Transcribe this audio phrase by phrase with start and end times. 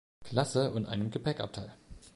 [0.25, 1.75] Klasse und einem Gepäckabteil.